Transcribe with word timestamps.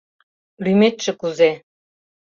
—Лӱметше 0.63 1.11
кузе? 1.19 1.51